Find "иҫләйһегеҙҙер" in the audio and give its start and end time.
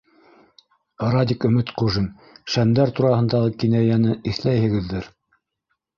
4.33-5.13